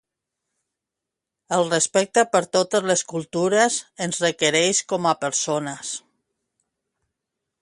[1.57, 5.97] El respecte per totes les cultures ens enriqueix com a persones.